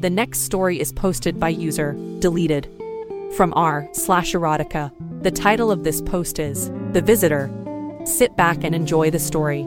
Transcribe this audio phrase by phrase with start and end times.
[0.00, 2.70] The next story is posted by user deleted
[3.36, 4.92] from r slash erotica.
[5.24, 7.50] The title of this post is The Visitor.
[8.04, 9.64] Sit back and enjoy the story.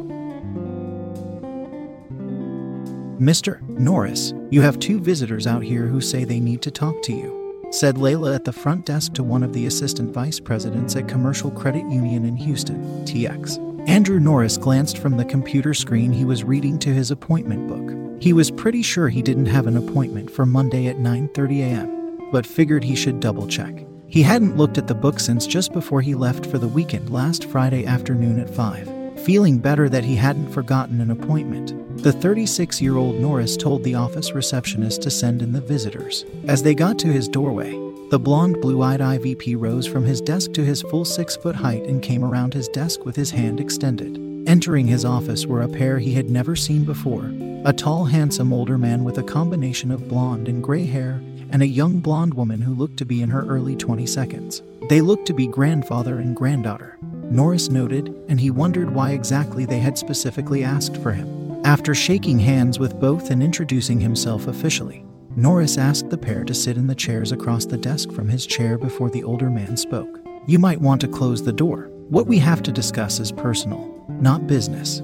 [3.19, 3.61] Mr.
[3.67, 7.67] Norris, you have two visitors out here who say they need to talk to you,
[7.69, 11.51] said Layla at the front desk to one of the assistant vice presidents at Commercial
[11.51, 13.89] Credit Union in Houston, TX.
[13.89, 18.00] Andrew Norris glanced from the computer screen he was reading to his appointment book.
[18.21, 22.45] He was pretty sure he didn't have an appointment for Monday at 9:30 a.m., but
[22.45, 23.83] figured he should double check.
[24.05, 27.45] He hadn't looked at the book since just before he left for the weekend last
[27.45, 29.21] Friday afternoon at 5.
[29.25, 33.95] Feeling better that he hadn't forgotten an appointment, the 36 year old Norris told the
[33.95, 36.23] office receptionist to send in the visitors.
[36.47, 37.71] As they got to his doorway,
[38.11, 41.85] the blonde, blue eyed AVP rose from his desk to his full six foot height
[41.85, 44.30] and came around his desk with his hand extended.
[44.47, 47.31] Entering his office were a pair he had never seen before
[47.63, 51.67] a tall, handsome older man with a combination of blonde and gray hair, and a
[51.67, 54.89] young blonde woman who looked to be in her early 22nds.
[54.89, 56.97] They looked to be grandfather and granddaughter.
[57.29, 61.61] Norris noted, and he wondered why exactly they had specifically asked for him.
[61.63, 66.77] After shaking hands with both and introducing himself officially, Norris asked the pair to sit
[66.77, 70.19] in the chairs across the desk from his chair before the older man spoke.
[70.47, 71.91] You might want to close the door.
[72.11, 74.97] What we have to discuss is personal, not business.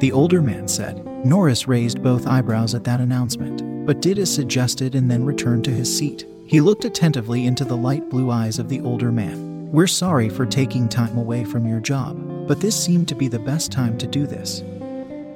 [0.00, 1.02] The older man said.
[1.24, 5.70] Norris raised both eyebrows at that announcement, but did as suggested and then returned to
[5.70, 6.26] his seat.
[6.46, 9.72] He looked attentively into the light blue eyes of the older man.
[9.72, 13.38] We're sorry for taking time away from your job, but this seemed to be the
[13.38, 14.62] best time to do this.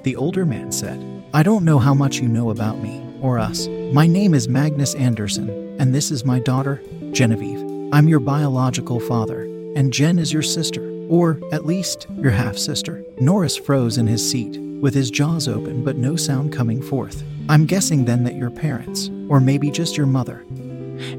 [0.03, 3.69] The older man said, I don't know how much you know about me, or us.
[3.95, 5.49] My name is Magnus Anderson,
[5.81, 6.83] and this is my daughter,
[7.13, 7.91] Genevieve.
[7.91, 9.45] I'm your biological father,
[9.77, 13.05] and Jen is your sister, or at least your half sister.
[13.21, 17.25] Norris froze in his seat, with his jaws open but no sound coming forth.
[17.49, 20.45] I'm guessing then that your parents, or maybe just your mother,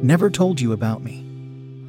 [0.01, 1.25] never told you about me.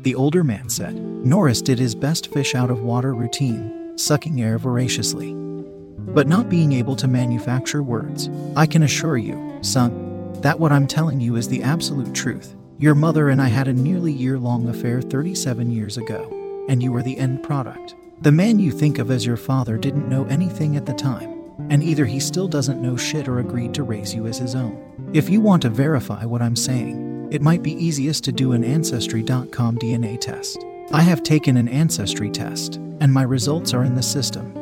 [0.02, 0.96] The older man said.
[0.96, 6.72] Norris did his best fish out of water routine, sucking air voraciously, but not being
[6.72, 8.28] able to manufacture words.
[8.56, 12.56] I can assure you, son, that what I'm telling you is the absolute truth.
[12.78, 16.94] Your mother and I had a nearly year long affair 37 years ago, and you
[16.96, 17.94] are the end product.
[18.20, 21.82] The man you think of as your father didn't know anything at the time and
[21.82, 25.10] either he still doesn't know shit or agreed to raise you as his own.
[25.12, 28.64] If you want to verify what I'm saying, it might be easiest to do an
[28.64, 30.58] Ancestry.com DNA test.
[30.92, 34.52] I have taken an Ancestry test, and my results are in the system.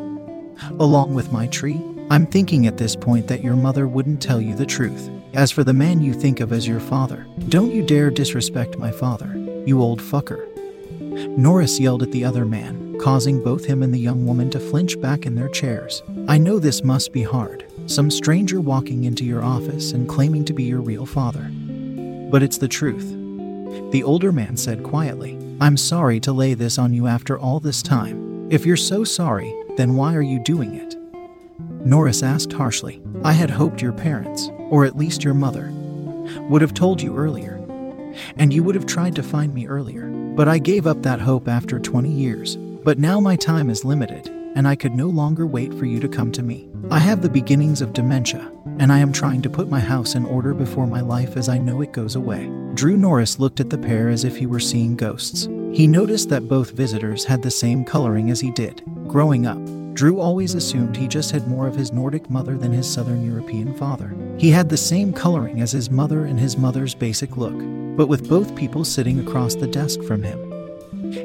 [0.78, 1.80] Along with my tree,
[2.10, 5.10] I'm thinking at this point that your mother wouldn't tell you the truth.
[5.32, 8.90] As for the man you think of as your father, don't you dare disrespect my
[8.90, 9.32] father,
[9.64, 10.49] you old fucker.
[11.28, 15.00] Norris yelled at the other man, causing both him and the young woman to flinch
[15.00, 16.02] back in their chairs.
[16.28, 17.64] I know this must be hard.
[17.86, 21.50] Some stranger walking into your office and claiming to be your real father.
[22.30, 23.10] But it's the truth.
[23.92, 27.82] The older man said quietly, I'm sorry to lay this on you after all this
[27.82, 28.48] time.
[28.50, 30.96] If you're so sorry, then why are you doing it?
[31.84, 33.00] Norris asked harshly.
[33.24, 35.70] I had hoped your parents, or at least your mother,
[36.48, 37.56] would have told you earlier.
[38.36, 40.19] And you would have tried to find me earlier.
[40.36, 42.56] But I gave up that hope after 20 years.
[42.56, 46.08] But now my time is limited, and I could no longer wait for you to
[46.08, 46.68] come to me.
[46.90, 50.24] I have the beginnings of dementia, and I am trying to put my house in
[50.24, 52.50] order before my life as I know it goes away.
[52.74, 55.46] Drew Norris looked at the pair as if he were seeing ghosts.
[55.72, 58.82] He noticed that both visitors had the same coloring as he did.
[59.06, 59.60] Growing up,
[59.94, 63.74] Drew always assumed he just had more of his Nordic mother than his Southern European
[63.74, 64.14] father.
[64.38, 67.58] He had the same coloring as his mother and his mother's basic look,
[67.96, 70.38] but with both people sitting across the desk from him.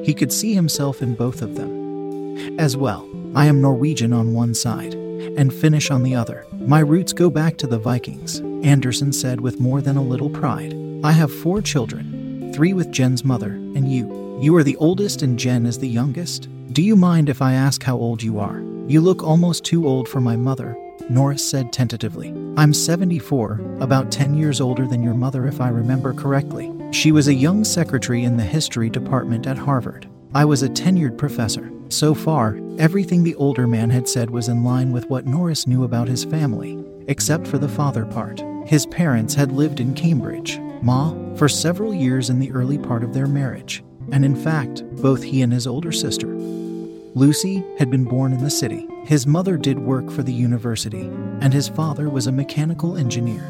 [0.03, 2.59] He could see himself in both of them.
[2.59, 6.45] As well, I am Norwegian on one side and Finnish on the other.
[6.53, 10.75] My roots go back to the Vikings, Anderson said with more than a little pride.
[11.03, 12.15] I have four children
[12.55, 14.39] three with Jen's mother, and you.
[14.41, 16.47] You are the oldest and Jen is the youngest?
[16.71, 18.59] Do you mind if I ask how old you are?
[18.87, 20.75] You look almost too old for my mother,
[21.09, 22.33] Norris said tentatively.
[22.57, 26.73] I'm 74, about 10 years older than your mother if I remember correctly.
[26.91, 30.09] She was a young secretary in the history department at Harvard.
[30.33, 31.71] I was a tenured professor.
[31.89, 35.83] So far, everything the older man had said was in line with what Norris knew
[35.83, 38.43] about his family, except for the father part.
[38.65, 43.13] His parents had lived in Cambridge, Ma, for several years in the early part of
[43.13, 48.33] their marriage, and in fact, both he and his older sister, Lucy, had been born
[48.33, 48.87] in the city.
[49.05, 51.09] His mother did work for the university,
[51.39, 53.47] and his father was a mechanical engineer,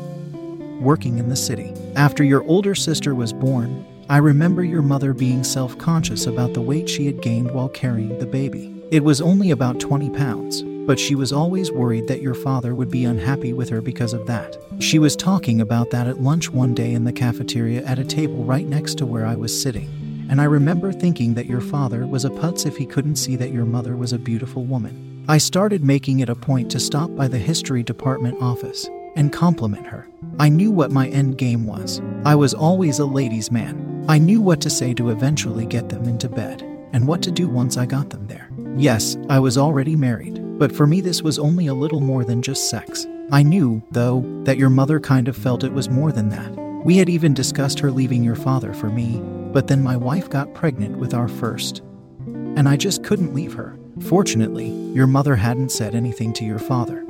[0.80, 1.74] working in the city.
[1.96, 6.62] After your older sister was born, I remember your mother being self conscious about the
[6.62, 8.72] weight she had gained while carrying the baby.
[8.92, 12.92] It was only about 20 pounds, but she was always worried that your father would
[12.92, 14.56] be unhappy with her because of that.
[14.78, 18.44] She was talking about that at lunch one day in the cafeteria at a table
[18.44, 20.05] right next to where I was sitting.
[20.30, 23.52] And I remember thinking that your father was a putz if he couldn't see that
[23.52, 25.24] your mother was a beautiful woman.
[25.28, 29.88] I started making it a point to stop by the history department office and compliment
[29.88, 30.08] her.
[30.40, 32.02] I knew what my end game was.
[32.26, 34.06] I was always a ladies' man.
[34.08, 36.62] I knew what to say to eventually get them into bed,
[36.94, 38.50] and what to do once I got them there.
[38.78, 42.42] Yes, I was already married, but for me, this was only a little more than
[42.42, 43.08] just sex.
[43.32, 46.52] I knew, though, that your mother kind of felt it was more than that.
[46.86, 49.22] We had even discussed her leaving your father for me,
[49.56, 51.82] but then my wife got pregnant with our first.
[52.28, 53.80] And I just couldn't leave her.
[54.02, 57.06] Fortunately, your mother hadn't said anything to your father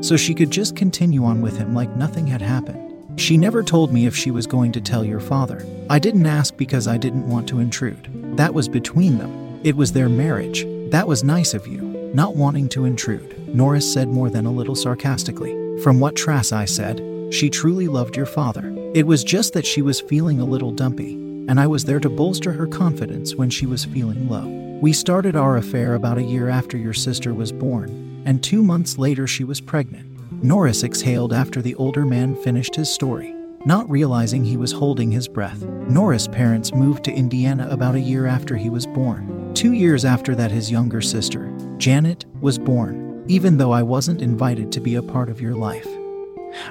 [0.00, 3.20] so she could just continue on with him like nothing had happened.
[3.20, 5.64] She never told me if she was going to tell your father.
[5.88, 8.36] I didn't ask because I didn't want to intrude.
[8.36, 9.60] That was between them.
[9.62, 10.64] It was their marriage.
[10.90, 11.82] That was nice of you,
[12.14, 13.54] not wanting to intrude.
[13.54, 15.52] Norris said more than a little sarcastically.
[15.82, 17.00] From what Tracy said,
[17.32, 18.74] she truly loved your father.
[18.92, 21.19] It was just that she was feeling a little dumpy,
[21.50, 24.46] and I was there to bolster her confidence when she was feeling low.
[24.80, 28.98] We started our affair about a year after your sister was born, and two months
[28.98, 30.44] later she was pregnant.
[30.44, 35.26] Norris exhaled after the older man finished his story, not realizing he was holding his
[35.26, 35.60] breath.
[35.64, 39.52] Norris' parents moved to Indiana about a year after he was born.
[39.52, 44.70] Two years after that, his younger sister, Janet, was born, even though I wasn't invited
[44.70, 45.88] to be a part of your life.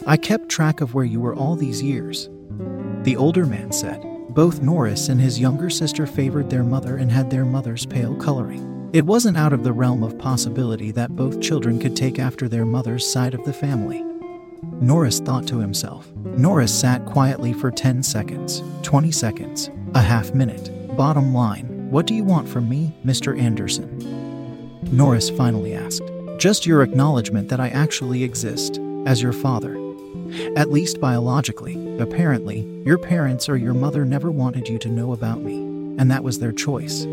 [0.08, 2.30] I kept track of where you were all these years.
[3.04, 4.06] The older man said.
[4.30, 8.90] Both Norris and his younger sister favored their mother and had their mother's pale coloring.
[8.94, 12.66] It wasn't out of the realm of possibility that both children could take after their
[12.66, 14.06] mother's side of the family.
[14.82, 16.12] Norris thought to himself.
[16.16, 20.96] Norris sat quietly for 10 seconds, 20 seconds, a half minute.
[20.96, 23.40] Bottom line, what do you want from me, Mr.
[23.40, 23.98] Anderson?
[24.92, 26.04] Norris finally asked.
[26.38, 29.79] Just your acknowledgement that I actually exist, as your father.
[30.56, 31.98] At least biologically.
[32.00, 35.58] Apparently, your parents or your mother never wanted you to know about me,
[35.98, 37.06] and that was their choice.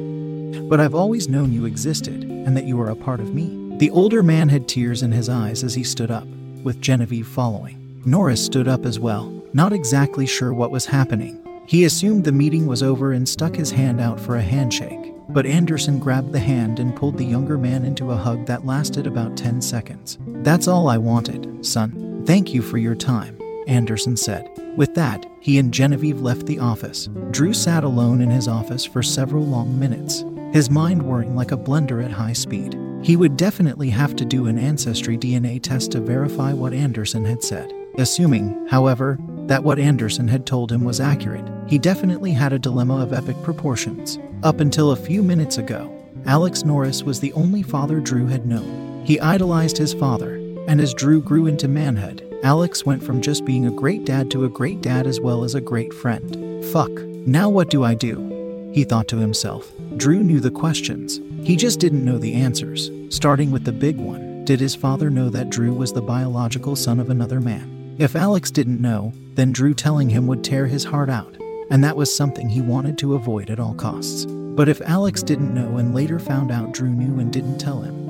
[0.69, 3.79] But I've always known you existed and that you were a part of me.
[3.79, 6.27] The older man had tears in his eyes as he stood up,
[6.63, 8.01] with Genevieve following.
[8.05, 11.43] Norris stood up as well, not exactly sure what was happening.
[11.67, 15.47] He assumed the meeting was over and stuck his hand out for a handshake, but
[15.47, 19.37] Anderson grabbed the hand and pulled the younger man into a hug that lasted about
[19.37, 20.19] 10 seconds.
[20.27, 22.06] That's all I wanted, son.
[22.27, 24.51] Thank you for your time, Anderson said.
[24.77, 27.09] With that, he and Genevieve left the office.
[27.31, 31.57] Drew sat alone in his office for several long minutes his mind whirring like a
[31.57, 32.79] blender at high speed.
[33.03, 37.43] He would definitely have to do an ancestry DNA test to verify what Anderson had
[37.43, 37.73] said.
[37.99, 43.03] Assuming, however, that what Anderson had told him was accurate, he definitely had a dilemma
[43.03, 44.19] of epic proportions.
[44.43, 45.93] Up until a few minutes ago,
[46.25, 49.05] Alex Norris was the only father Drew had known.
[49.05, 53.67] He idolized his father, and as Drew grew into manhood, Alex went from just being
[53.67, 56.65] a great dad to a great dad as well as a great friend.
[56.67, 56.91] Fuck,
[57.27, 58.71] now what do I do?
[58.73, 59.73] He thought to himself.
[59.97, 61.21] Drew knew the questions.
[61.43, 62.91] He just didn't know the answers.
[63.09, 67.01] Starting with the big one Did his father know that Drew was the biological son
[67.01, 67.95] of another man?
[67.99, 71.37] If Alex didn't know, then Drew telling him would tear his heart out,
[71.71, 74.27] and that was something he wanted to avoid at all costs.
[74.27, 78.06] But if Alex didn't know and later found out Drew knew and didn't tell him,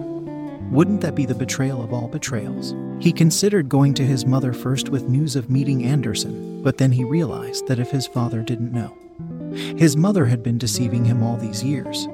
[0.71, 2.75] wouldn't that be the betrayal of all betrayals?
[2.99, 7.05] He considered going to his mother first with news of meeting Anderson, but then he
[7.05, 8.97] realized that if his father didn't know,
[9.77, 12.07] his mother had been deceiving him all these years,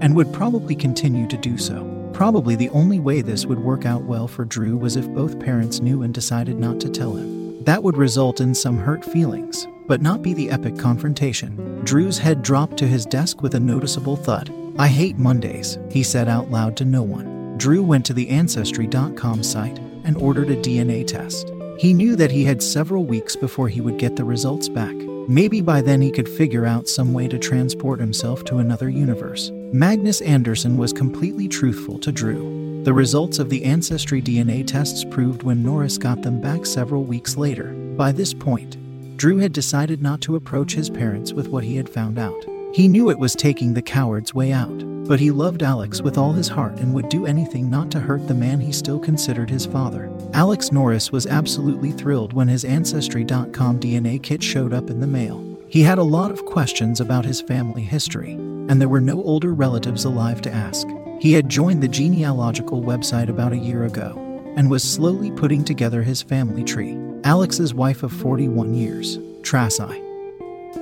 [0.00, 1.90] and would probably continue to do so.
[2.12, 5.80] Probably the only way this would work out well for Drew was if both parents
[5.80, 7.64] knew and decided not to tell him.
[7.64, 11.82] That would result in some hurt feelings, but not be the epic confrontation.
[11.84, 14.52] Drew's head dropped to his desk with a noticeable thud.
[14.78, 17.33] I hate Mondays, he said out loud to no one.
[17.56, 21.52] Drew went to the Ancestry.com site and ordered a DNA test.
[21.78, 24.94] He knew that he had several weeks before he would get the results back.
[25.28, 29.50] Maybe by then he could figure out some way to transport himself to another universe.
[29.72, 32.82] Magnus Anderson was completely truthful to Drew.
[32.84, 37.36] The results of the ancestry DNA tests proved when Norris got them back several weeks
[37.36, 37.72] later.
[37.96, 38.76] By this point,
[39.16, 42.44] Drew had decided not to approach his parents with what he had found out.
[42.74, 46.32] He knew it was taking the coward's way out, but he loved Alex with all
[46.32, 49.66] his heart and would do anything not to hurt the man he still considered his
[49.66, 50.10] father.
[50.32, 55.42] Alex Norris was absolutely thrilled when his Ancestry.com DNA kit showed up in the mail.
[55.68, 59.52] He had a lot of questions about his family history, and there were no older
[59.52, 60.86] relatives alive to ask.
[61.20, 64.20] He had joined the genealogical website about a year ago
[64.56, 66.96] and was slowly putting together his family tree.
[67.24, 70.02] Alex's wife of 41 years, Tracy,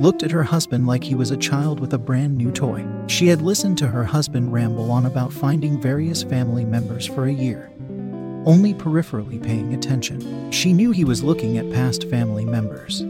[0.01, 2.85] looked at her husband like he was a child with a brand new toy.
[3.07, 7.33] She had listened to her husband ramble on about finding various family members for a
[7.33, 7.71] year,
[8.47, 10.51] only peripherally paying attention.
[10.51, 13.03] She knew he was looking at past family members,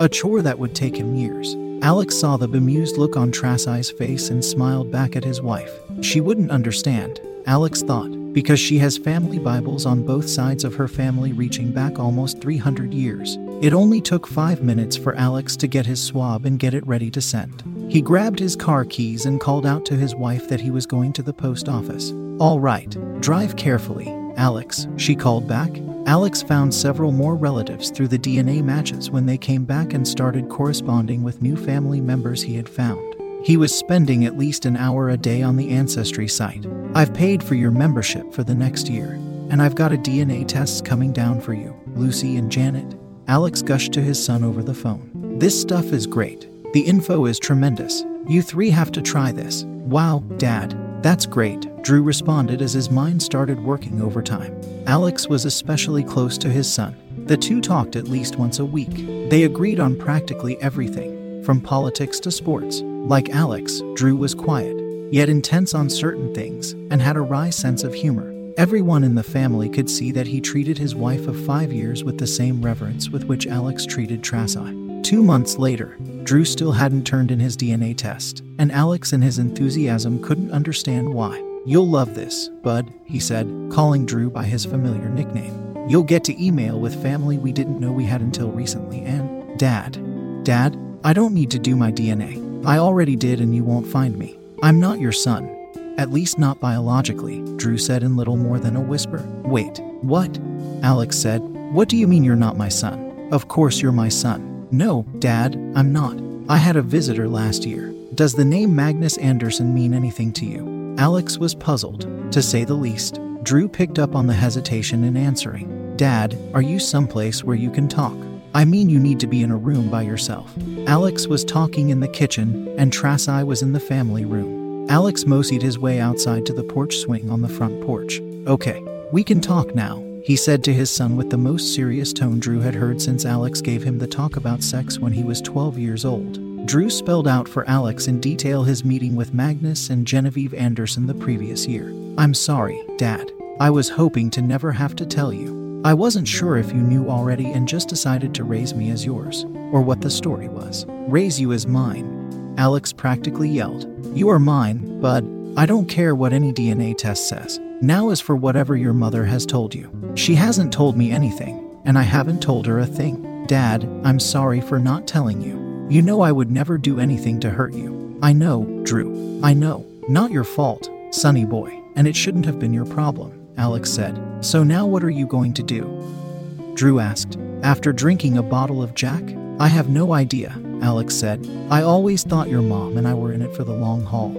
[0.00, 1.56] a chore that would take him years.
[1.82, 5.70] Alex saw the bemused look on Tracy's face and smiled back at his wife.
[6.00, 10.88] She wouldn't understand, Alex thought, because she has family Bibles on both sides of her
[10.88, 13.38] family reaching back almost 300 years.
[13.60, 17.10] It only took five minutes for Alex to get his swab and get it ready
[17.10, 17.64] to send.
[17.88, 21.12] He grabbed his car keys and called out to his wife that he was going
[21.14, 22.12] to the post office.
[22.38, 25.70] All right, drive carefully, Alex, she called back.
[26.06, 30.48] Alex found several more relatives through the DNA matches when they came back and started
[30.48, 33.16] corresponding with new family members he had found.
[33.44, 36.64] He was spending at least an hour a day on the Ancestry site.
[36.94, 39.14] I've paid for your membership for the next year,
[39.50, 42.97] and I've got a DNA test coming down for you, Lucy and Janet.
[43.28, 45.10] Alex gushed to his son over the phone.
[45.38, 46.48] This stuff is great.
[46.72, 48.02] The info is tremendous.
[48.26, 49.64] You three have to try this.
[49.64, 54.58] Wow, Dad, that's great, Drew responded as his mind started working overtime.
[54.86, 56.96] Alex was especially close to his son.
[57.26, 59.06] The two talked at least once a week.
[59.28, 62.80] They agreed on practically everything, from politics to sports.
[62.82, 64.76] Like Alex, Drew was quiet,
[65.12, 68.37] yet intense on certain things, and had a wry sense of humor.
[68.58, 72.18] Everyone in the family could see that he treated his wife of five years with
[72.18, 74.58] the same reverence with which Alex treated Tracy.
[75.04, 79.38] Two months later, Drew still hadn't turned in his DNA test, and Alex in his
[79.38, 81.40] enthusiasm couldn't understand why.
[81.66, 85.76] You'll love this, Bud, he said, calling Drew by his familiar nickname.
[85.88, 90.00] You'll get to email with family we didn't know we had until recently, and Dad.
[90.42, 92.66] Dad, I don't need to do my DNA.
[92.66, 94.36] I already did, and you won't find me.
[94.64, 95.57] I'm not your son.
[95.98, 99.28] At least not biologically, Drew said in little more than a whisper.
[99.42, 100.38] Wait, what?
[100.84, 101.42] Alex said.
[101.72, 103.28] What do you mean you're not my son?
[103.32, 104.68] Of course you're my son.
[104.70, 106.16] No, Dad, I'm not.
[106.48, 107.92] I had a visitor last year.
[108.14, 110.94] Does the name Magnus Anderson mean anything to you?
[110.98, 113.18] Alex was puzzled, to say the least.
[113.42, 115.96] Drew picked up on the hesitation in answering.
[115.96, 118.16] Dad, are you someplace where you can talk?
[118.54, 120.54] I mean, you need to be in a room by yourself.
[120.86, 124.57] Alex was talking in the kitchen, and Tracy was in the family room.
[124.88, 128.20] Alex moseyed his way outside to the porch swing on the front porch.
[128.46, 132.40] Okay, we can talk now, he said to his son with the most serious tone
[132.40, 135.78] Drew had heard since Alex gave him the talk about sex when he was 12
[135.78, 136.66] years old.
[136.66, 141.14] Drew spelled out for Alex in detail his meeting with Magnus and Genevieve Anderson the
[141.14, 141.92] previous year.
[142.16, 143.30] I'm sorry, Dad.
[143.60, 145.82] I was hoping to never have to tell you.
[145.84, 149.44] I wasn't sure if you knew already and just decided to raise me as yours,
[149.72, 150.84] or what the story was.
[150.88, 152.17] Raise you as mine.
[152.58, 153.86] Alex practically yelled.
[154.16, 155.24] You are mine, Bud.
[155.56, 157.60] I don't care what any DNA test says.
[157.80, 160.12] Now is for whatever your mother has told you.
[160.16, 163.46] She hasn't told me anything, and I haven't told her a thing.
[163.46, 165.86] Dad, I'm sorry for not telling you.
[165.88, 168.18] You know I would never do anything to hurt you.
[168.22, 169.40] I know, Drew.
[169.42, 169.86] I know.
[170.08, 174.44] Not your fault, sonny boy, and it shouldn't have been your problem, Alex said.
[174.44, 176.72] So now what are you going to do?
[176.74, 177.38] Drew asked.
[177.62, 179.22] After drinking a bottle of Jack?
[179.60, 180.50] I have no idea,
[180.82, 181.48] Alex said.
[181.70, 184.30] I always thought your mom and I were in it for the long haul.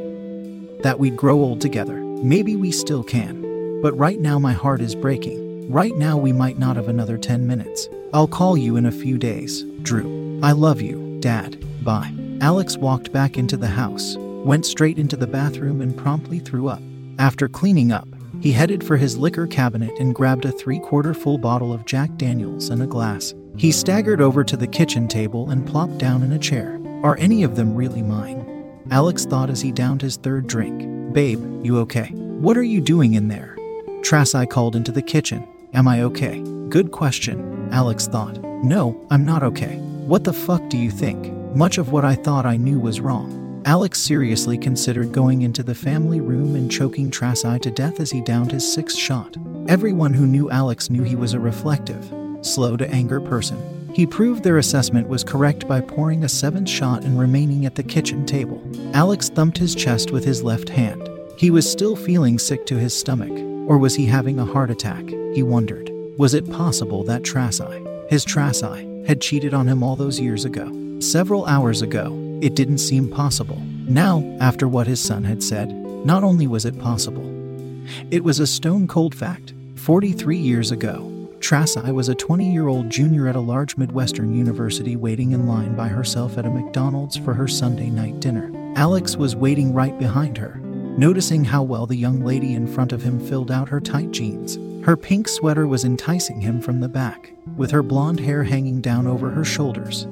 [0.84, 1.98] That we'd grow old together.
[1.98, 3.82] Maybe we still can.
[3.82, 5.72] But right now my heart is breaking.
[5.72, 7.88] Right now, we might not have another 10 minutes.
[8.12, 10.40] I'll call you in a few days, Drew.
[10.42, 11.64] I love you, Dad.
[11.84, 12.12] Bye.
[12.42, 16.82] Alex walked back into the house, went straight into the bathroom, and promptly threw up.
[17.20, 18.08] After cleaning up,
[18.42, 22.16] he headed for his liquor cabinet and grabbed a three quarter full bottle of Jack
[22.18, 23.36] Daniels and a glass.
[23.60, 26.80] He staggered over to the kitchen table and plopped down in a chair.
[27.04, 28.46] Are any of them really mine?
[28.90, 31.14] Alex thought as he downed his third drink.
[31.14, 32.08] Babe, you okay?
[32.14, 33.58] What are you doing in there?
[34.02, 36.42] Tracy called into the kitchen, Am I okay?
[36.70, 38.42] Good question, Alex thought.
[38.64, 39.76] No, I'm not okay.
[40.08, 41.32] What the fuck do you think?
[41.54, 43.62] Much of what I thought I knew was wrong.
[43.66, 48.22] Alex seriously considered going into the family room and choking Tracy to death as he
[48.22, 49.36] downed his sixth shot.
[49.68, 53.58] Everyone who knew Alex knew he was a reflective, slow to anger person.
[53.94, 57.84] He proved their assessment was correct by pouring a seventh shot and remaining at the
[57.84, 58.62] kitchen table.
[58.94, 61.10] Alex thumped his chest with his left hand.
[61.38, 63.32] He was still feeling sick to his stomach,
[63.70, 65.08] or was he having a heart attack?
[65.34, 65.90] He wondered.
[66.18, 71.00] Was it possible that Tracy, his Tracy, had cheated on him all those years ago?
[71.00, 73.62] Several hours ago, it didn't seem possible.
[73.88, 75.72] Now, after what his son had said,
[76.06, 77.26] not only was it possible,
[78.12, 79.54] it was a stone cold fact.
[79.76, 84.96] 43 years ago, Tracy was a 20 year old junior at a large Midwestern university
[84.96, 88.52] waiting in line by herself at a McDonald's for her Sunday night dinner.
[88.76, 90.56] Alex was waiting right behind her,
[90.98, 94.58] noticing how well the young lady in front of him filled out her tight jeans.
[94.86, 99.08] Her pink sweater was enticing him from the back, with her blonde hair hanging down
[99.08, 100.08] over her shoulders,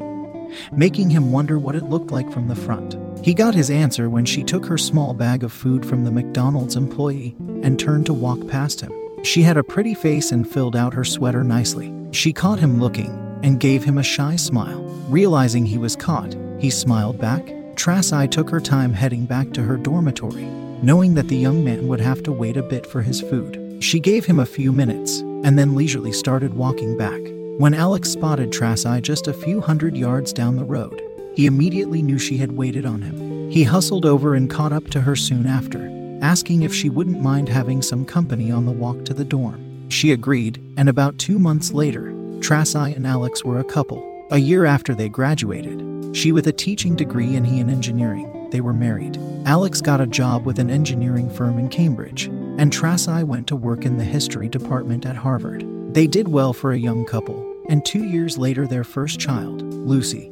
[0.71, 2.97] making him wonder what it looked like from the front.
[3.23, 6.75] He got his answer when she took her small bag of food from the McDonald's
[6.75, 8.91] employee and turned to walk past him.
[9.23, 11.93] She had a pretty face and filled out her sweater nicely.
[12.11, 14.81] She caught him looking and gave him a shy smile.
[15.09, 17.53] Realizing he was caught, he smiled back.
[17.75, 20.45] Tracy took her time heading back to her dormitory,
[20.81, 23.83] knowing that the young man would have to wait a bit for his food.
[23.83, 27.21] She gave him a few minutes and then leisurely started walking back.
[27.59, 31.01] When Alex spotted Tracy just a few hundred yards down the road,
[31.35, 33.51] he immediately knew she had waited on him.
[33.51, 37.49] He hustled over and caught up to her soon after, asking if she wouldn't mind
[37.49, 39.89] having some company on the walk to the dorm.
[39.89, 44.03] She agreed, and about two months later, Tracy and Alex were a couple.
[44.31, 48.61] A year after they graduated, she with a teaching degree and he in engineering, they
[48.61, 49.17] were married.
[49.45, 52.25] Alex got a job with an engineering firm in Cambridge,
[52.57, 55.65] and Tracy went to work in the history department at Harvard.
[55.93, 60.31] They did well for a young couple, and two years later, their first child, Lucy,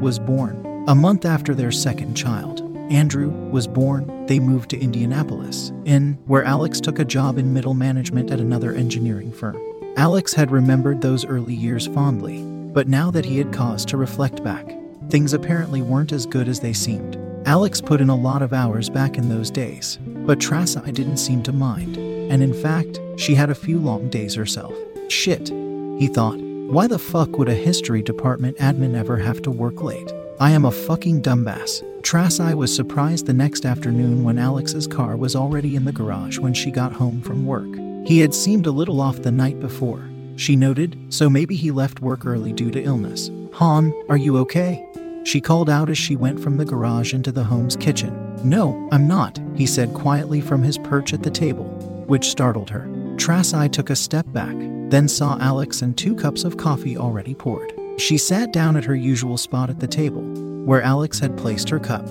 [0.00, 0.84] was born.
[0.88, 2.61] A month after their second child,
[2.92, 7.72] Andrew was born, they moved to Indianapolis, in where Alex took a job in middle
[7.72, 9.58] management at another engineering firm.
[9.96, 14.44] Alex had remembered those early years fondly, but now that he had cause to reflect
[14.44, 14.76] back,
[15.08, 17.18] things apparently weren't as good as they seemed.
[17.46, 21.42] Alex put in a lot of hours back in those days, but Tracy didn't seem
[21.44, 24.74] to mind, and in fact, she had a few long days herself.
[25.08, 26.38] Shit, he thought.
[26.38, 30.12] Why the fuck would a history department admin ever have to work late?
[30.42, 31.84] I am a fucking dumbass.
[32.02, 36.52] Tracy was surprised the next afternoon when Alex's car was already in the garage when
[36.52, 37.72] she got home from work.
[38.08, 42.02] He had seemed a little off the night before, she noted, so maybe he left
[42.02, 43.30] work early due to illness.
[43.52, 44.84] Han, are you okay?
[45.22, 48.12] She called out as she went from the garage into the home's kitchen.
[48.42, 51.68] No, I'm not, he said quietly from his perch at the table,
[52.08, 52.90] which startled her.
[53.16, 54.56] Tracy took a step back,
[54.90, 57.71] then saw Alex and two cups of coffee already poured.
[57.98, 60.22] She sat down at her usual spot at the table,
[60.64, 62.08] where Alex had placed her cup.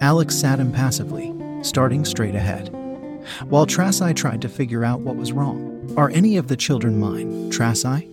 [0.00, 2.74] Alex sat impassively, starting straight ahead.
[3.48, 5.92] While Tracy tried to figure out what was wrong.
[5.96, 8.10] Are any of the children mine, Tracy?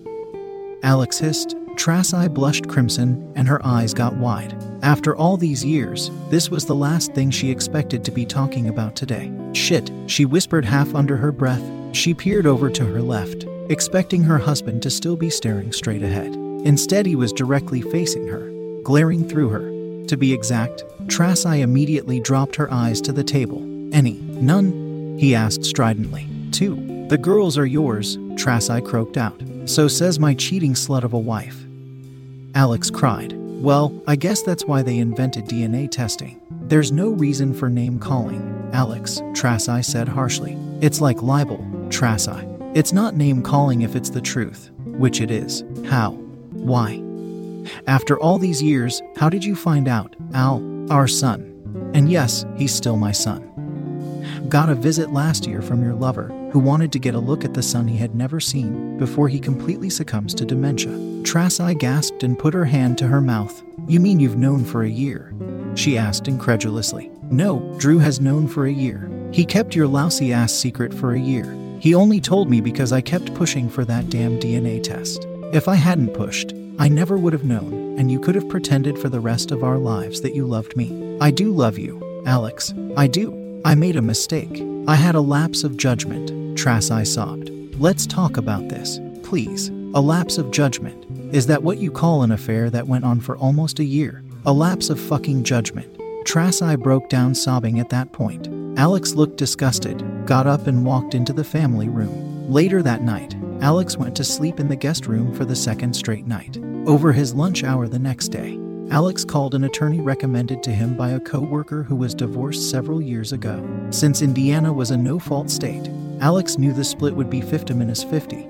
[0.83, 1.55] Alex hissed.
[1.77, 4.55] Tracy blushed crimson and her eyes got wide.
[4.81, 8.95] After all these years, this was the last thing she expected to be talking about
[8.95, 9.31] today.
[9.53, 11.63] Shit, she whispered half under her breath.
[11.91, 16.44] She peered over to her left, expecting her husband to still be staring straight ahead.
[16.65, 18.51] Instead, he was directly facing her,
[18.83, 20.07] glaring through her.
[20.07, 23.59] To be exact, Tracy immediately dropped her eyes to the table.
[23.93, 24.13] Any?
[24.13, 25.17] None?
[25.19, 26.27] He asked stridently.
[26.51, 26.75] Two.
[27.09, 29.41] The girls are yours, Tracy croaked out.
[29.65, 31.63] So says my cheating slut of a wife.
[32.55, 33.33] Alex cried.
[33.61, 36.41] Well, I guess that's why they invented DNA testing.
[36.67, 40.57] There's no reason for name calling, Alex, Tracy said harshly.
[40.81, 42.31] It's like libel, Tracy.
[42.73, 45.63] It's not name calling if it's the truth, which it is.
[45.85, 46.24] How?
[46.65, 46.99] Why?
[47.85, 51.51] After all these years, how did you find out, Al, our son?
[51.93, 53.51] And yes, he's still my son.
[54.49, 57.53] Got a visit last year from your lover, who wanted to get a look at
[57.53, 61.21] the son he had never seen before he completely succumbs to dementia.
[61.23, 63.61] Tracy gasped and put her hand to her mouth.
[63.87, 65.35] You mean you've known for a year?
[65.75, 67.11] She asked incredulously.
[67.29, 69.07] No, Drew has known for a year.
[69.31, 71.45] He kept your lousy ass secret for a year.
[71.79, 75.27] He only told me because I kept pushing for that damn DNA test.
[75.53, 79.09] If I hadn't pushed, I never would have known, and you could have pretended for
[79.09, 81.17] the rest of our lives that you loved me.
[81.21, 82.73] I do love you, Alex.
[82.97, 83.61] I do.
[83.63, 84.63] I made a mistake.
[84.87, 87.49] I had a lapse of judgment, Tracy sobbed.
[87.79, 89.69] Let's talk about this, please.
[89.93, 91.05] A lapse of judgment.
[91.33, 94.23] Is that what you call an affair that went on for almost a year?
[94.45, 95.97] A lapse of fucking judgment.
[96.25, 98.49] Tracy broke down sobbing at that point.
[98.77, 102.51] Alex looked disgusted, got up, and walked into the family room.
[102.51, 106.27] Later that night, Alex went to sleep in the guest room for the second straight
[106.27, 106.59] night.
[106.85, 108.59] Over his lunch hour the next day,
[108.91, 113.01] Alex called an attorney recommended to him by a co worker who was divorced several
[113.01, 113.65] years ago.
[113.89, 115.89] Since Indiana was a no fault state,
[116.19, 118.47] Alex knew the split would be 50 minus 50.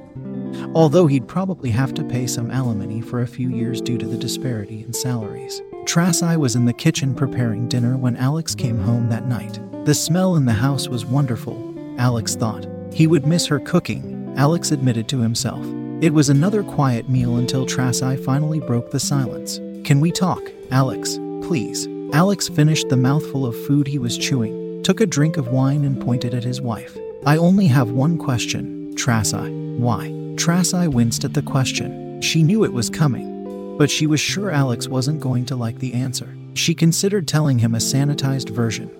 [0.73, 4.17] although he'd probably have to pay some alimony for a few years due to the
[4.17, 5.61] disparity in salaries.
[5.85, 9.59] Tracy was in the kitchen preparing dinner when Alex came home that night.
[9.85, 12.67] The smell in the house was wonderful, Alex thought.
[12.91, 15.65] He would miss her cooking, Alex admitted to himself.
[16.01, 19.59] It was another quiet meal until Tracy finally broke the silence.
[19.85, 21.87] Can we talk, Alex, please?
[22.11, 26.01] Alex finished the mouthful of food he was chewing, took a drink of wine, and
[26.01, 26.97] pointed at his wife.
[27.25, 29.37] I only have one question, Tracy.
[29.77, 30.13] Why?
[30.37, 32.21] Tracy winced at the question.
[32.21, 35.93] She knew it was coming, but she was sure Alex wasn't going to like the
[35.93, 36.35] answer.
[36.55, 38.91] She considered telling him a sanitized version,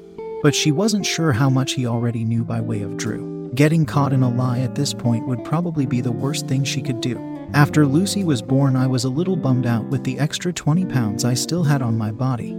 [0.42, 3.35] but she wasn't sure how much he already knew by way of Drew.
[3.54, 6.82] Getting caught in a lie at this point would probably be the worst thing she
[6.82, 7.20] could do.
[7.54, 11.24] After Lucy was born, I was a little bummed out with the extra 20 pounds
[11.24, 12.52] I still had on my body.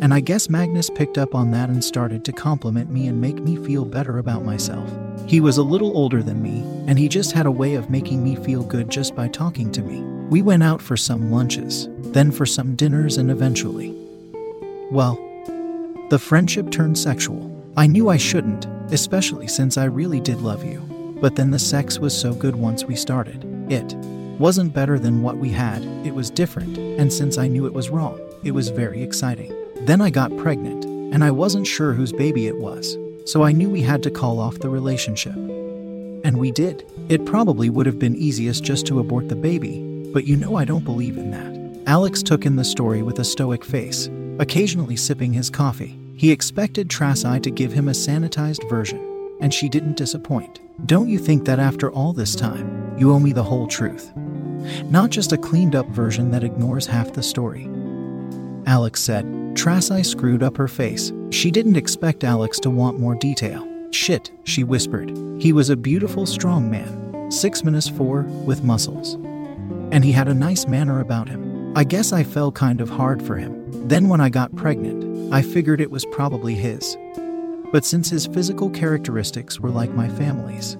[0.00, 3.38] And I guess Magnus picked up on that and started to compliment me and make
[3.38, 4.90] me feel better about myself.
[5.26, 8.24] He was a little older than me, and he just had a way of making
[8.24, 10.00] me feel good just by talking to me.
[10.28, 13.94] We went out for some lunches, then for some dinners, and eventually.
[14.90, 15.16] Well,
[16.10, 17.55] the friendship turned sexual.
[17.78, 20.80] I knew I shouldn't, especially since I really did love you.
[21.20, 23.44] But then the sex was so good once we started.
[23.70, 23.94] It
[24.38, 27.90] wasn't better than what we had, it was different, and since I knew it was
[27.90, 29.54] wrong, it was very exciting.
[29.82, 33.68] Then I got pregnant, and I wasn't sure whose baby it was, so I knew
[33.68, 35.34] we had to call off the relationship.
[35.34, 36.86] And we did.
[37.10, 40.64] It probably would have been easiest just to abort the baby, but you know I
[40.64, 41.86] don't believe in that.
[41.86, 44.08] Alex took in the story with a stoic face,
[44.38, 45.98] occasionally sipping his coffee.
[46.16, 50.60] He expected Tracy to give him a sanitized version, and she didn't disappoint.
[50.86, 54.16] Don't you think that after all this time, you owe me the whole truth?
[54.86, 57.68] Not just a cleaned up version that ignores half the story.
[58.66, 59.26] Alex said.
[59.54, 61.12] Tracy screwed up her face.
[61.30, 63.66] She didn't expect Alex to want more detail.
[63.90, 65.10] Shit, she whispered.
[65.38, 69.14] He was a beautiful, strong man, six minus four, with muscles.
[69.92, 71.45] And he had a nice manner about him.
[71.76, 73.86] I guess I fell kind of hard for him.
[73.86, 76.96] Then, when I got pregnant, I figured it was probably his.
[77.70, 80.78] But since his physical characteristics were like my family's,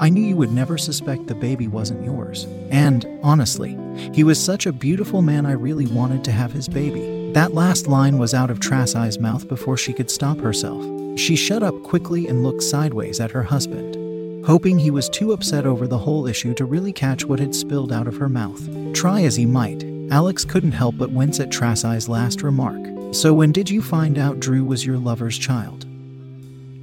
[0.00, 2.48] I knew you would never suspect the baby wasn't yours.
[2.70, 3.78] And, honestly,
[4.12, 7.30] he was such a beautiful man I really wanted to have his baby.
[7.34, 10.84] That last line was out of Tracy's mouth before she could stop herself.
[11.16, 15.64] She shut up quickly and looked sideways at her husband, hoping he was too upset
[15.64, 18.68] over the whole issue to really catch what had spilled out of her mouth.
[18.94, 22.80] Try as he might, Alex couldn't help but wince at Tracy's last remark.
[23.12, 25.86] So, when did you find out Drew was your lover's child?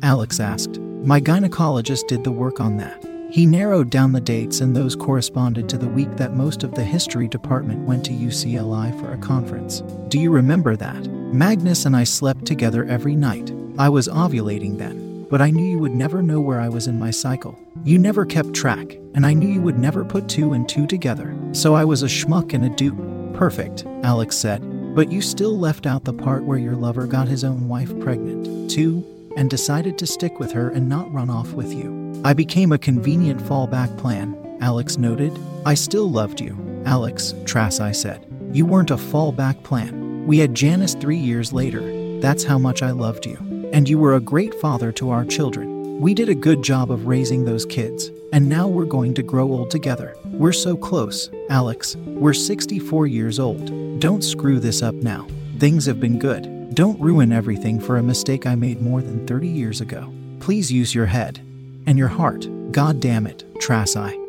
[0.04, 0.80] Alex asked.
[0.80, 3.04] My gynecologist did the work on that.
[3.32, 6.84] He narrowed down the dates, and those corresponded to the week that most of the
[6.84, 9.82] history department went to UCLA for a conference.
[10.10, 11.08] Do you remember that?
[11.34, 13.52] Magnus and I slept together every night.
[13.80, 17.00] I was ovulating then, but I knew you would never know where I was in
[17.00, 17.58] my cycle.
[17.84, 21.36] You never kept track, and I knew you would never put two and two together.
[21.54, 23.15] So I was a schmuck and a dupe.
[23.36, 24.62] Perfect, Alex said.
[24.96, 28.72] But you still left out the part where your lover got his own wife pregnant,
[28.72, 32.22] too, and decided to stick with her and not run off with you.
[32.24, 35.38] I became a convenient fallback plan, Alex noted.
[35.66, 38.26] I still loved you, Alex, Tracy said.
[38.54, 40.26] You weren't a fallback plan.
[40.26, 41.82] We had Janice three years later.
[42.22, 43.36] That's how much I loved you.
[43.74, 46.00] And you were a great father to our children.
[46.00, 49.52] We did a good job of raising those kids, and now we're going to grow
[49.52, 50.16] old together.
[50.38, 51.96] We're so close, Alex.
[51.96, 54.00] We're 64 years old.
[54.02, 55.28] Don't screw this up now.
[55.60, 56.76] Things have been good.
[56.76, 60.14] Don't ruin everything for a mistake I made more than 30 years ago.
[60.42, 61.40] Please use your head
[61.88, 62.50] and your heart.
[62.74, 64.20] God damn it, Tracy.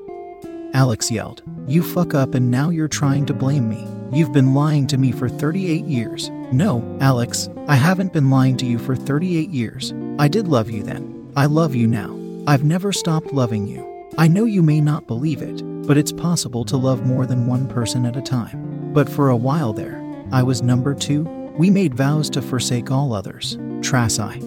[0.75, 1.43] Alex yelled.
[1.67, 3.85] You fuck up and now you're trying to blame me.
[4.17, 6.31] You've been lying to me for 38 years.
[6.53, 9.93] No, Alex, I haven't been lying to you for 38 years.
[10.21, 11.33] I did love you then.
[11.35, 12.17] I love you now.
[12.47, 13.85] I've never stopped loving you.
[14.17, 17.69] I know you may not believe it, but it's possible to love more than one
[17.69, 18.93] person at a time.
[18.93, 21.23] But for a while there, I was number two.
[21.57, 23.57] We made vows to forsake all others.
[23.83, 24.43] Tracy.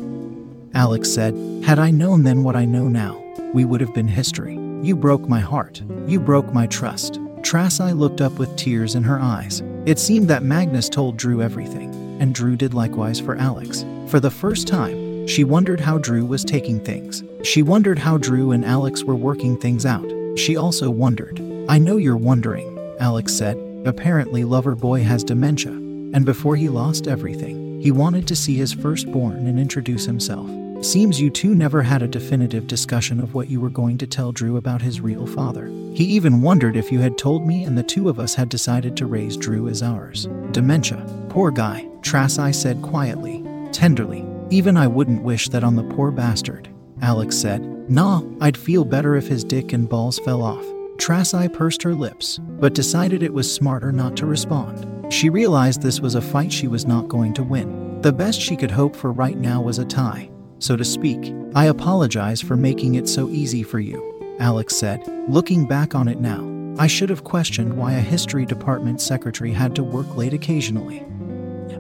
[0.73, 3.23] Alex said, Had I known then what I know now,
[3.53, 4.55] we would have been history.
[4.81, 5.81] You broke my heart.
[6.05, 7.19] You broke my trust.
[7.41, 9.63] Tracy looked up with tears in her eyes.
[9.85, 13.85] It seemed that Magnus told Drew everything, and Drew did likewise for Alex.
[14.07, 17.23] For the first time, she wondered how Drew was taking things.
[17.43, 20.18] She wondered how Drew and Alex were working things out.
[20.35, 21.39] She also wondered.
[21.67, 23.57] I know you're wondering, Alex said.
[23.85, 28.73] Apparently, Lover Boy has dementia, and before he lost everything, he wanted to see his
[28.73, 30.49] firstborn and introduce himself.
[30.81, 34.31] Seems you two never had a definitive discussion of what you were going to tell
[34.31, 35.67] Drew about his real father.
[35.93, 38.95] He even wondered if you had told me and the two of us had decided
[38.97, 40.27] to raise Drew as ours.
[40.51, 41.05] Dementia.
[41.29, 44.25] Poor guy, Tracy said quietly, tenderly.
[44.49, 46.69] Even I wouldn't wish that on the poor bastard,
[47.01, 47.61] Alex said.
[47.89, 50.63] Nah, I'd feel better if his dick and balls fell off.
[50.99, 55.11] Tracy pursed her lips, but decided it was smarter not to respond.
[55.11, 57.99] She realized this was a fight she was not going to win.
[58.01, 61.33] The best she could hope for right now was a tie, so to speak.
[61.55, 66.19] I apologize for making it so easy for you, Alex said, looking back on it
[66.19, 66.45] now.
[66.77, 71.03] I should have questioned why a history department secretary had to work late occasionally.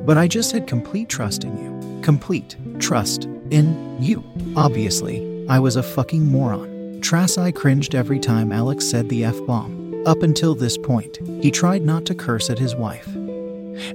[0.05, 2.01] But I just had complete trust in you.
[2.01, 4.23] Complete trust in you.
[4.55, 7.01] Obviously, I was a fucking moron.
[7.01, 10.03] Tracy cringed every time Alex said the F bomb.
[10.05, 13.07] Up until this point, he tried not to curse at his wife,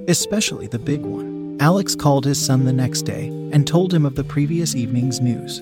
[0.09, 1.55] especially the big one.
[1.61, 5.59] Alex called his son the next day and told him of the previous evening's news,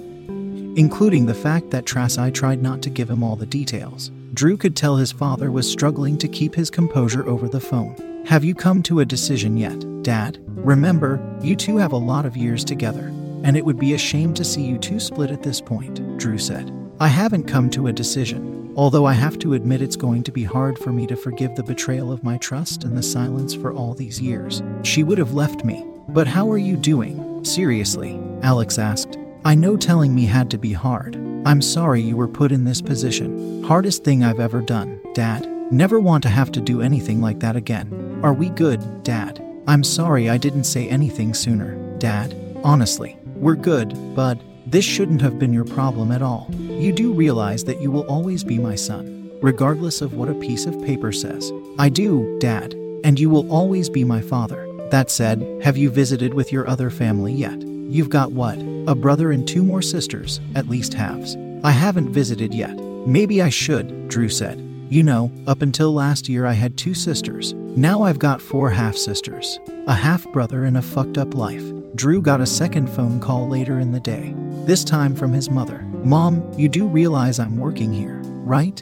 [0.75, 4.10] including the fact that Tracy tried not to give him all the details.
[4.34, 8.23] Drew could tell his father was struggling to keep his composure over the phone.
[8.25, 10.39] Have you come to a decision yet, Dad?
[10.47, 13.12] Remember, you two have a lot of years together,
[13.43, 16.38] and it would be a shame to see you two split at this point, Drew
[16.38, 16.71] said.
[16.99, 20.43] I haven't come to a decision, although I have to admit it's going to be
[20.43, 23.93] hard for me to forgive the betrayal of my trust and the silence for all
[23.93, 24.63] these years.
[24.84, 25.86] She would have left me.
[26.10, 27.43] But how are you doing?
[27.43, 29.17] Seriously, Alex asked.
[29.45, 31.15] I know telling me had to be hard.
[31.45, 33.63] I'm sorry you were put in this position.
[33.63, 35.45] Hardest thing I've ever done, Dad.
[35.71, 38.19] Never want to have to do anything like that again.
[38.23, 39.43] Are we good, Dad?
[39.67, 42.36] I'm sorry I didn't say anything sooner, Dad.
[42.63, 44.41] Honestly, we're good, bud.
[44.65, 46.49] This shouldn't have been your problem at all.
[46.53, 50.65] You do realize that you will always be my son, regardless of what a piece
[50.65, 51.51] of paper says.
[51.77, 54.65] I do, Dad, and you will always be my father.
[54.91, 57.62] That said, have you visited with your other family yet?
[57.62, 58.58] You've got what?
[58.88, 61.36] A brother and two more sisters, at least halves.
[61.65, 62.77] I haven't visited yet.
[63.06, 64.58] Maybe I should, Drew said.
[64.89, 67.53] You know, up until last year I had two sisters.
[67.75, 71.63] Now I've got four half sisters, a half brother, and a fucked up life.
[71.95, 74.34] Drew got a second phone call later in the day,
[74.65, 75.82] this time from his mother.
[76.03, 78.82] Mom, you do realize I'm working here, right?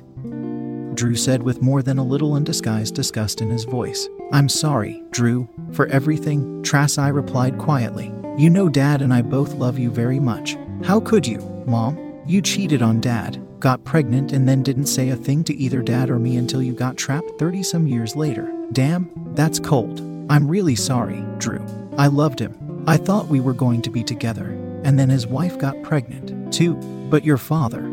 [0.96, 4.08] Drew said with more than a little undisguised disgust in his voice.
[4.32, 8.14] I'm sorry, Drew, for everything, Tracy replied quietly.
[8.38, 10.56] You know Dad and I both love you very much.
[10.84, 12.22] How could you, Mom?
[12.26, 16.10] You cheated on Dad, got pregnant, and then didn't say a thing to either Dad
[16.10, 18.54] or me until you got trapped 30 some years later.
[18.72, 20.00] Damn, that's cold.
[20.30, 21.66] I'm really sorry, Drew.
[21.98, 22.61] I loved him.
[22.88, 24.50] I thought we were going to be together,
[24.84, 26.76] and then his wife got pregnant, too.
[27.10, 27.90] But your father.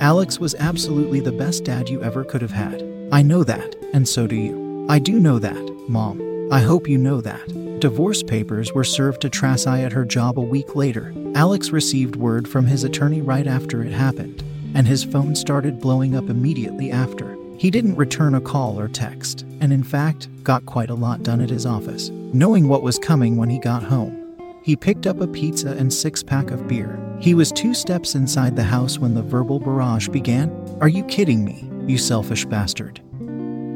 [0.00, 2.82] Alex was absolutely the best dad you ever could have had.
[3.12, 4.86] I know that, and so do you.
[4.88, 6.50] I do know that, Mom.
[6.50, 7.46] I hope you know that.
[7.80, 11.12] Divorce papers were served to Tracy at her job a week later.
[11.34, 14.42] Alex received word from his attorney right after it happened,
[14.74, 17.36] and his phone started blowing up immediately after.
[17.58, 21.40] He didn't return a call or text, and in fact, got quite a lot done
[21.40, 22.10] at his office.
[22.34, 26.22] Knowing what was coming when he got home, he picked up a pizza and six
[26.22, 27.00] pack of beer.
[27.20, 30.50] He was two steps inside the house when the verbal barrage began.
[30.82, 33.00] Are you kidding me, you selfish bastard?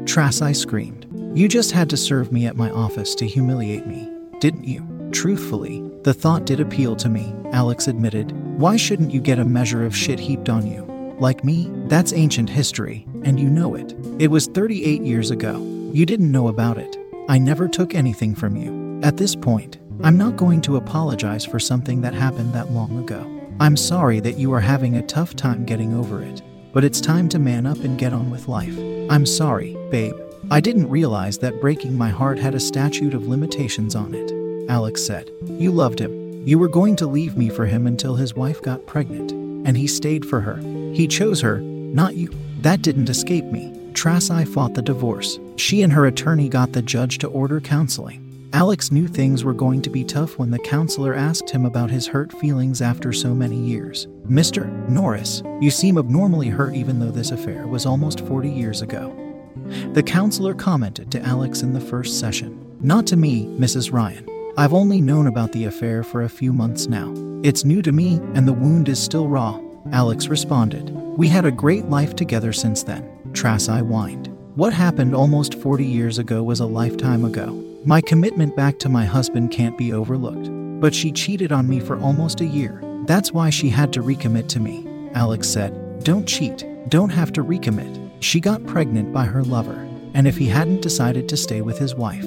[0.05, 1.07] Tracy screamed.
[1.35, 4.07] You just had to serve me at my office to humiliate me,
[4.39, 4.87] didn't you?
[5.11, 8.31] Truthfully, the thought did appeal to me, Alex admitted.
[8.59, 10.85] Why shouldn't you get a measure of shit heaped on you?
[11.19, 13.95] Like me, that's ancient history, and you know it.
[14.19, 15.57] It was 38 years ago.
[15.91, 16.97] You didn't know about it.
[17.29, 18.99] I never took anything from you.
[19.01, 23.29] At this point, I'm not going to apologize for something that happened that long ago.
[23.61, 26.41] I'm sorry that you are having a tough time getting over it,
[26.73, 28.77] but it's time to man up and get on with life.
[29.09, 30.15] I'm sorry, babe.
[30.51, 35.05] I didn't realize that breaking my heart had a statute of limitations on it, Alex
[35.05, 35.31] said.
[35.47, 36.45] You loved him.
[36.45, 39.87] You were going to leave me for him until his wife got pregnant, and he
[39.87, 40.57] stayed for her.
[40.93, 42.35] He chose her, not you.
[42.59, 43.73] That didn't escape me.
[44.03, 45.39] Tracy fought the divorce.
[45.55, 48.49] She and her attorney got the judge to order counseling.
[48.51, 52.05] Alex knew things were going to be tough when the counselor asked him about his
[52.05, 54.07] hurt feelings after so many years.
[54.27, 54.67] Mr.
[54.89, 59.15] Norris, you seem abnormally hurt even though this affair was almost 40 years ago.
[59.93, 62.59] The counselor commented to Alex in the first session.
[62.81, 63.93] Not to me, Mrs.
[63.93, 64.27] Ryan.
[64.57, 67.13] I've only known about the affair for a few months now.
[67.41, 69.61] It's new to me, and the wound is still raw.
[69.93, 70.89] Alex responded.
[70.89, 74.27] We had a great life together since then, Tracy whined.
[74.55, 77.63] What happened almost 40 years ago was a lifetime ago.
[77.85, 80.49] My commitment back to my husband can't be overlooked.
[80.79, 82.81] But she cheated on me for almost a year.
[83.05, 86.03] That's why she had to recommit to me, Alex said.
[86.03, 86.65] Don't cheat.
[86.89, 88.11] Don't have to recommit.
[88.19, 91.95] She got pregnant by her lover, and if he hadn't decided to stay with his
[91.95, 92.25] wife,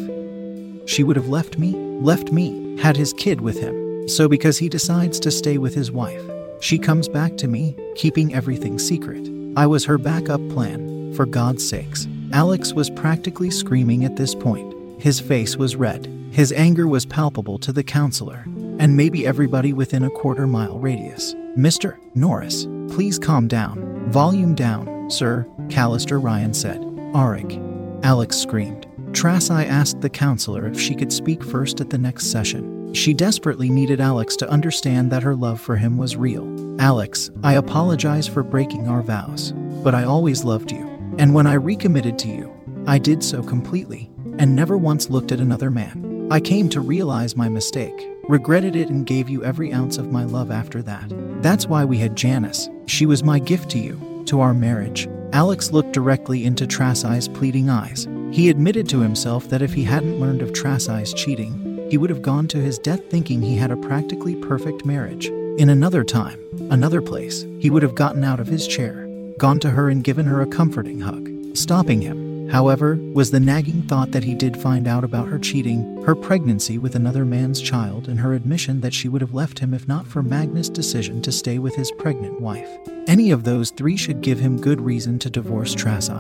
[0.86, 4.08] she would have left me, left me, had his kid with him.
[4.08, 6.22] So because he decides to stay with his wife,
[6.60, 9.28] she comes back to me, keeping everything secret.
[9.56, 12.08] I was her backup plan, for God's sakes.
[12.32, 14.74] Alex was practically screaming at this point.
[15.00, 16.06] His face was red.
[16.30, 18.44] His anger was palpable to the counselor,
[18.78, 21.34] and maybe everybody within a quarter mile radius.
[21.56, 21.96] Mr.
[22.14, 24.10] Norris, please calm down.
[24.10, 26.80] Volume down, sir, Counselor Ryan said.
[27.12, 27.62] Arik.
[28.04, 28.86] Alex screamed.
[29.12, 32.92] Tracy asked the counselor if she could speak first at the next session.
[32.92, 36.46] She desperately needed Alex to understand that her love for him was real.
[36.80, 40.95] Alex, I apologize for breaking our vows, but I always loved you.
[41.18, 42.52] And when I recommitted to you,
[42.86, 46.28] I did so completely and never once looked at another man.
[46.30, 47.94] I came to realize my mistake,
[48.28, 51.12] regretted it, and gave you every ounce of my love after that.
[51.42, 52.68] That's why we had Janice.
[52.86, 55.08] She was my gift to you, to our marriage.
[55.32, 58.06] Alex looked directly into Tracy's pleading eyes.
[58.30, 62.22] He admitted to himself that if he hadn't learned of Tracy's cheating, he would have
[62.22, 65.26] gone to his death thinking he had a practically perfect marriage.
[65.58, 66.38] In another time,
[66.70, 69.05] another place, he would have gotten out of his chair,
[69.38, 71.30] gone to her, and given her a comforting hug.
[71.56, 76.02] Stopping him, however, was the nagging thought that he did find out about her cheating,
[76.04, 79.74] her pregnancy with another man's child, and her admission that she would have left him
[79.74, 82.68] if not for Magnus' decision to stay with his pregnant wife.
[83.06, 86.12] Any of those three should give him good reason to divorce Tracy.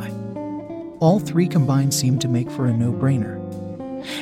[1.00, 3.42] All three combined seemed to make for a no brainer.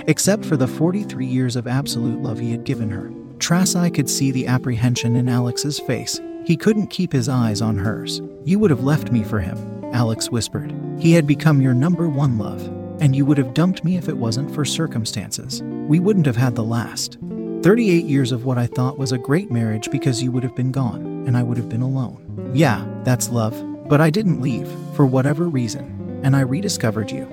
[0.09, 3.12] Except for the 43 years of absolute love he had given her.
[3.38, 6.20] Tracy could see the apprehension in Alex's face.
[6.44, 8.20] He couldn't keep his eyes on hers.
[8.44, 9.57] You would have left me for him,
[9.94, 10.74] Alex whispered.
[10.98, 12.62] He had become your number one love,
[13.00, 15.62] and you would have dumped me if it wasn't for circumstances.
[15.62, 17.16] We wouldn't have had the last.
[17.62, 20.70] 38 years of what I thought was a great marriage because you would have been
[20.70, 22.50] gone, and I would have been alone.
[22.52, 27.26] Yeah, that's love, but I didn't leave, for whatever reason, and I rediscovered you.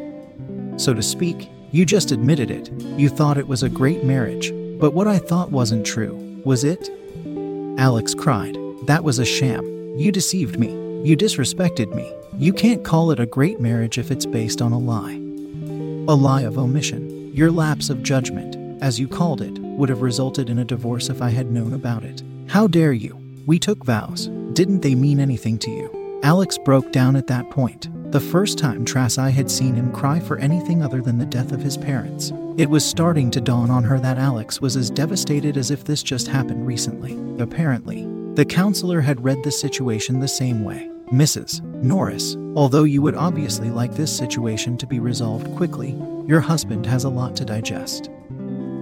[0.78, 2.72] So to speak, you just admitted it.
[2.98, 6.90] You thought it was a great marriage, but what I thought wasn't true, was it?
[7.78, 8.61] Alex cried.
[8.88, 9.64] That was a sham.
[9.98, 10.70] You deceived me.
[11.08, 12.12] You disrespected me.
[12.38, 15.14] You can't call it a great marriage if it's based on a lie.
[16.12, 17.32] A lie of omission.
[17.36, 21.22] Your lapse of judgment, as you called it, would have resulted in a divorce if
[21.22, 22.24] I had known about it.
[22.48, 23.20] How dare you?
[23.46, 24.28] We took vows.
[24.54, 26.20] Didn't they mean anything to you?
[26.24, 27.90] Alex broke down at that point.
[28.12, 31.62] The first time Tracy had seen him cry for anything other than the death of
[31.62, 32.34] his parents.
[32.58, 36.04] It was starting to dawn on her that Alex was as devastated as if this
[36.04, 37.18] just happened recently.
[37.42, 38.04] Apparently,
[38.36, 40.90] the counselor had read the situation the same way.
[41.12, 41.62] Mrs.
[41.84, 45.92] Norris, although you would obviously like this situation to be resolved quickly,
[46.26, 48.10] your husband has a lot to digest.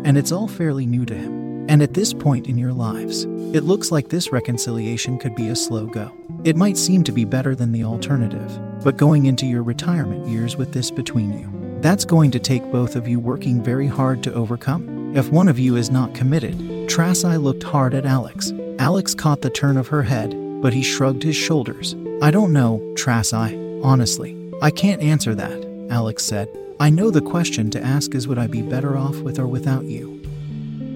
[0.05, 1.67] And it's all fairly new to him.
[1.67, 5.55] And at this point in your lives, it looks like this reconciliation could be a
[5.55, 6.11] slow go.
[6.43, 10.57] It might seem to be better than the alternative, but going into your retirement years
[10.57, 14.33] with this between you, that's going to take both of you working very hard to
[14.33, 15.15] overcome.
[15.17, 18.51] If one of you is not committed, Tracy looked hard at Alex.
[18.79, 21.97] Alex caught the turn of her head, but he shrugged his shoulders.
[22.21, 24.53] I don't know, Tracy, honestly.
[24.61, 26.47] I can't answer that, Alex said.
[26.79, 29.83] I know the question to ask is would I be better off with or without
[29.83, 30.21] you?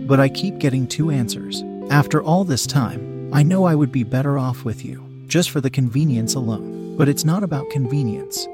[0.08, 1.62] But I keep getting two answers.
[1.89, 5.60] After all this time, I know I would be better off with you, just for
[5.60, 6.96] the convenience alone.
[6.96, 8.48] But it's not about convenience.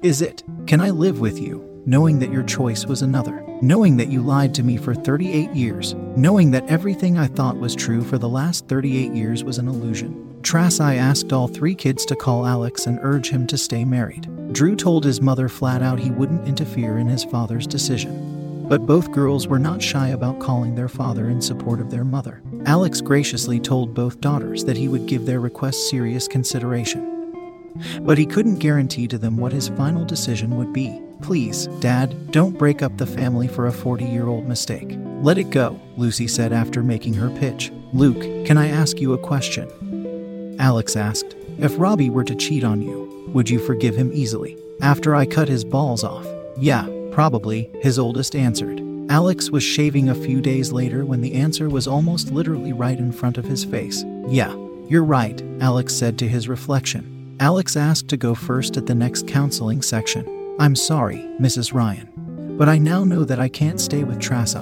[0.00, 0.42] Is it?
[0.66, 3.45] Can I live with you, knowing that your choice was another?
[3.62, 5.94] Knowing that you lied to me for 38 years?
[6.14, 10.38] Knowing that everything I thought was true for the last 38 years was an illusion?
[10.42, 14.28] Tracy asked all three kids to call Alex and urge him to stay married.
[14.52, 18.66] Drew told his mother flat out he wouldn't interfere in his father's decision.
[18.68, 22.42] But both girls were not shy about calling their father in support of their mother.
[22.66, 27.72] Alex graciously told both daughters that he would give their request serious consideration.
[28.02, 31.00] But he couldn't guarantee to them what his final decision would be.
[31.22, 34.96] Please, Dad, don't break up the family for a 40 year old mistake.
[35.22, 37.72] Let it go, Lucy said after making her pitch.
[37.92, 40.56] Luke, can I ask you a question?
[40.58, 41.36] Alex asked.
[41.58, 44.58] If Robbie were to cheat on you, would you forgive him easily?
[44.82, 46.26] After I cut his balls off?
[46.58, 48.82] Yeah, Probably, his oldest answered.
[49.08, 53.10] Alex was shaving a few days later when the answer was almost literally right in
[53.10, 54.04] front of his face.
[54.28, 54.54] Yeah,
[54.86, 57.34] you're right, Alex said to his reflection.
[57.40, 60.26] Alex asked to go first at the next counseling section.
[60.58, 61.74] I'm sorry, Mrs.
[61.74, 64.58] Ryan, but I now know that I can't stay with Tracy.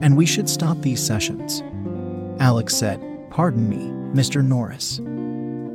[0.00, 1.60] And we should stop these sessions.
[2.40, 4.44] Alex said, Pardon me, Mr.
[4.44, 5.00] Norris.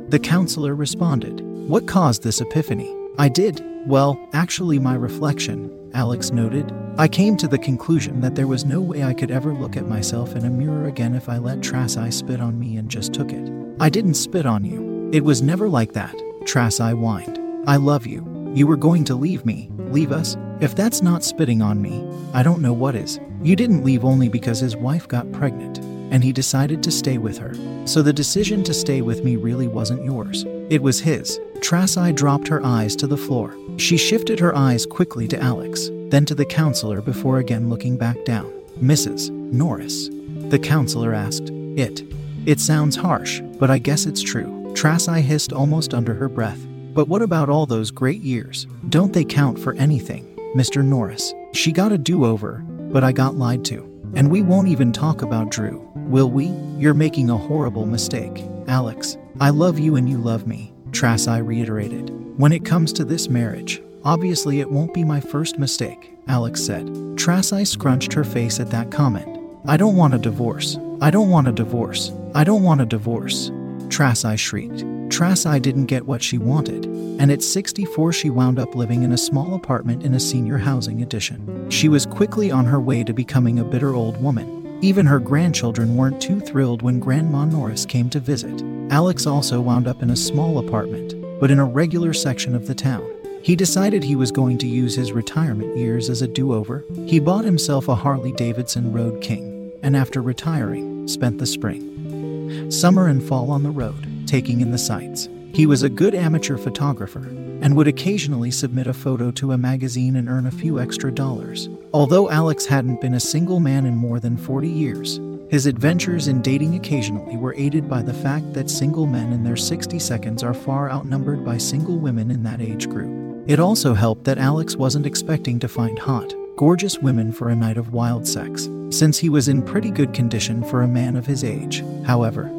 [0.08, 2.94] The counselor responded, What caused this epiphany?
[3.18, 6.72] I did, well, actually, my reflection, Alex noted.
[6.96, 9.86] I came to the conclusion that there was no way I could ever look at
[9.86, 13.30] myself in a mirror again if I let Tracy spit on me and just took
[13.32, 13.52] it.
[13.78, 15.10] I didn't spit on you.
[15.12, 16.16] It was never like that,
[16.46, 17.38] Tracy whined.
[17.66, 18.37] I love you.
[18.58, 20.36] You were going to leave me, leave us?
[20.60, 22.04] If that's not spitting on me,
[22.34, 23.20] I don't know what is.
[23.40, 25.78] You didn't leave only because his wife got pregnant,
[26.12, 27.54] and he decided to stay with her.
[27.86, 30.44] So the decision to stay with me really wasn't yours.
[30.70, 31.38] It was his.
[31.60, 33.56] Tracy dropped her eyes to the floor.
[33.76, 38.24] She shifted her eyes quickly to Alex, then to the counselor before again looking back
[38.24, 38.52] down.
[38.82, 39.30] Mrs.
[39.30, 40.08] Norris.
[40.50, 41.50] The counselor asked.
[41.76, 42.02] It.
[42.44, 44.72] It sounds harsh, but I guess it's true.
[44.74, 46.67] Tracy hissed almost under her breath.
[46.98, 48.66] But what about all those great years?
[48.88, 50.24] Don't they count for anything,
[50.56, 50.84] Mr.
[50.84, 51.32] Norris?
[51.52, 52.54] She got a do over,
[52.90, 53.84] but I got lied to.
[54.16, 56.46] And we won't even talk about Drew, will we?
[56.76, 58.42] You're making a horrible mistake.
[58.66, 62.10] Alex, I love you and you love me, Tracy reiterated.
[62.36, 67.16] When it comes to this marriage, obviously it won't be my first mistake, Alex said.
[67.16, 69.38] Tracy scrunched her face at that comment.
[69.68, 70.76] I don't want a divorce.
[71.00, 72.10] I don't want a divorce.
[72.34, 73.52] I don't want a divorce.
[73.88, 74.97] Tracy shrieked.
[75.10, 79.18] Tracy didn't get what she wanted, and at 64 she wound up living in a
[79.18, 81.70] small apartment in a senior housing addition.
[81.70, 84.78] She was quickly on her way to becoming a bitter old woman.
[84.82, 88.62] Even her grandchildren weren't too thrilled when Grandma Norris came to visit.
[88.90, 92.74] Alex also wound up in a small apartment, but in a regular section of the
[92.74, 93.04] town.
[93.42, 96.84] He decided he was going to use his retirement years as a do over.
[97.06, 103.08] He bought himself a Harley Davidson Road King, and after retiring, spent the spring, summer,
[103.08, 105.28] and fall on the road taking in the sights.
[105.52, 107.26] He was a good amateur photographer
[107.60, 111.68] and would occasionally submit a photo to a magazine and earn a few extra dollars.
[111.92, 115.18] Although Alex hadn't been a single man in more than 40 years,
[115.50, 119.56] his adventures in dating occasionally were aided by the fact that single men in their
[119.56, 123.48] 60 seconds are far outnumbered by single women in that age group.
[123.48, 127.78] It also helped that Alex wasn't expecting to find hot, gorgeous women for a night
[127.78, 131.42] of wild sex, since he was in pretty good condition for a man of his
[131.42, 131.82] age.
[132.04, 132.52] However,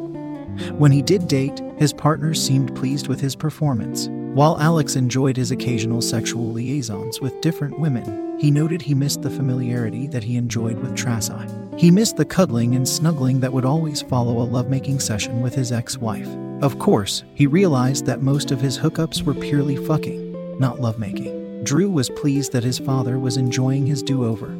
[0.72, 4.08] when he did date, his partners seemed pleased with his performance.
[4.34, 9.30] While Alex enjoyed his occasional sexual liaisons with different women, he noted he missed the
[9.30, 11.34] familiarity that he enjoyed with Tracy.
[11.76, 15.72] He missed the cuddling and snuggling that would always follow a lovemaking session with his
[15.72, 16.28] ex wife.
[16.62, 21.64] Of course, he realized that most of his hookups were purely fucking, not lovemaking.
[21.64, 24.56] Drew was pleased that his father was enjoying his do over.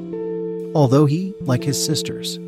[0.75, 2.39] Although he, like his sisters,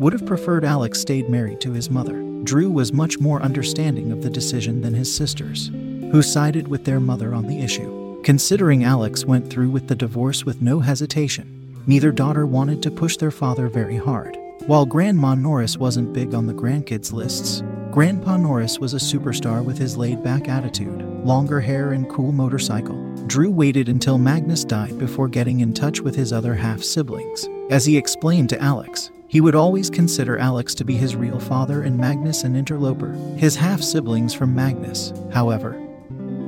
[0.00, 2.25] would have preferred Alex stayed married to his mother.
[2.46, 5.66] Drew was much more understanding of the decision than his sisters,
[6.12, 8.22] who sided with their mother on the issue.
[8.22, 13.16] Considering Alex went through with the divorce with no hesitation, neither daughter wanted to push
[13.16, 14.38] their father very hard.
[14.66, 19.76] While Grandma Norris wasn't big on the grandkids lists, Grandpa Norris was a superstar with
[19.76, 23.12] his laid back attitude, longer hair, and cool motorcycle.
[23.26, 27.48] Drew waited until Magnus died before getting in touch with his other half siblings.
[27.70, 31.82] As he explained to Alex, he would always consider Alex to be his real father
[31.82, 33.12] and Magnus an interloper.
[33.36, 35.80] His half siblings from Magnus, however,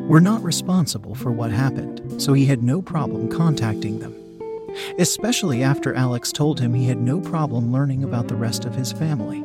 [0.09, 4.15] were not responsible for what happened, so he had no problem contacting them.
[4.99, 8.93] Especially after Alex told him he had no problem learning about the rest of his
[8.93, 9.45] family.